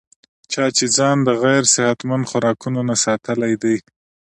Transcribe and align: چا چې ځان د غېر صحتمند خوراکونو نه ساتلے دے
چا 0.51 0.65
چې 0.77 0.85
ځان 0.97 1.17
د 1.27 1.29
غېر 1.43 1.63
صحتمند 1.75 2.27
خوراکونو 2.29 2.79
نه 2.89 2.95
ساتلے 3.03 3.51
دے 3.63 3.75